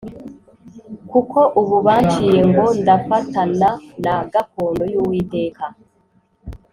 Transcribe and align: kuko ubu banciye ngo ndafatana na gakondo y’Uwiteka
kuko 1.11 1.39
ubu 1.61 1.77
banciye 1.85 2.39
ngo 2.49 2.65
ndafatana 2.81 3.69
na 4.03 4.15
gakondo 4.33 4.83
y’Uwiteka 4.91 5.65